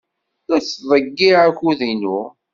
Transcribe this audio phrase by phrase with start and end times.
[0.49, 2.19] La ttḍeyyiɛeɣ akud-inu.